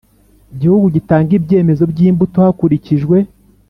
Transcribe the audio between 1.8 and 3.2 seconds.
by imbuto hakurikijwe